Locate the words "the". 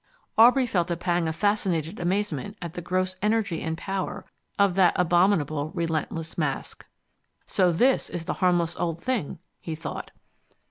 2.73-2.81, 8.25-8.33